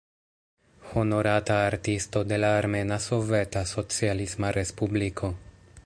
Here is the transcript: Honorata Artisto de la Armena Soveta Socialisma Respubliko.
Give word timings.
Honorata 1.01 1.67
Artisto 1.67 2.23
de 2.23 2.39
la 2.39 2.57
Armena 2.57 2.97
Soveta 2.97 3.63
Socialisma 3.67 4.49
Respubliko. 4.51 5.35